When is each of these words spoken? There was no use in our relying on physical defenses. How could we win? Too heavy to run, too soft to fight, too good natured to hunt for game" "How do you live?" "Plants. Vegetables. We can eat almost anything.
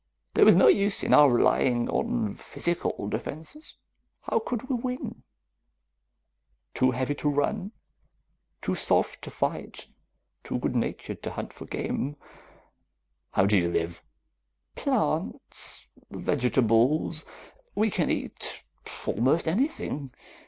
There 0.33 0.45
was 0.45 0.55
no 0.55 0.67
use 0.67 1.03
in 1.03 1.13
our 1.13 1.31
relying 1.31 1.87
on 1.87 2.33
physical 2.33 3.07
defenses. 3.07 3.75
How 4.21 4.39
could 4.39 4.67
we 4.67 4.73
win? 4.75 5.21
Too 6.73 6.89
heavy 6.89 7.13
to 7.13 7.29
run, 7.29 7.71
too 8.63 8.73
soft 8.73 9.21
to 9.21 9.29
fight, 9.29 9.85
too 10.43 10.57
good 10.57 10.75
natured 10.75 11.21
to 11.21 11.29
hunt 11.29 11.53
for 11.53 11.65
game" 11.65 12.15
"How 13.33 13.45
do 13.45 13.55
you 13.59 13.69
live?" 13.69 14.01
"Plants. 14.73 15.85
Vegetables. 16.09 17.23
We 17.75 17.91
can 17.91 18.09
eat 18.09 18.63
almost 19.05 19.47
anything. 19.47 20.15